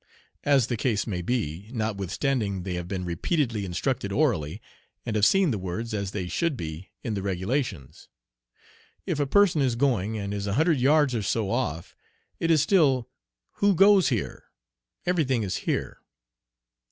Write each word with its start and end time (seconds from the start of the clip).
as 0.45 0.65
the 0.65 0.75
case 0.75 1.05
may 1.05 1.21
be, 1.21 1.69
notwithstanding 1.73 2.63
they 2.63 2.73
have 2.73 2.87
been 2.87 3.05
repeatedly 3.05 3.63
instructed 3.65 4.11
orally, 4.11 4.59
and 5.05 5.15
have 5.15 5.27
seen 5.27 5.51
the 5.51 5.59
words, 5.59 5.93
as 5.93 6.09
they 6.09 6.27
should 6.27 6.57
be, 6.57 6.89
in 7.03 7.13
the 7.13 7.21
regulations. 7.21 8.09
If 9.05 9.19
a 9.19 9.27
person 9.27 9.61
is 9.61 9.75
going, 9.75 10.17
and 10.17 10.33
is 10.33 10.47
a 10.47 10.53
hundred 10.53 10.79
yards 10.79 11.13
or 11.13 11.21
so 11.21 11.51
off, 11.51 11.95
it 12.39 12.49
is 12.49 12.63
still, 12.63 13.09
"Who 13.57 13.75
goes 13.75 14.09
here?" 14.09 14.45
Everything 15.05 15.43
is 15.43 15.57
"here." 15.69 15.99